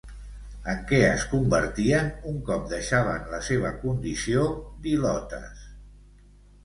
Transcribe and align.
En 0.71 0.79
què 0.91 1.01
es 1.09 1.25
convertien 1.33 2.09
un 2.33 2.39
cop 2.49 2.65
deixaven 2.73 3.29
la 3.35 3.43
seva 3.51 3.75
condició 3.85 4.49
d'ilotes? 4.87 5.63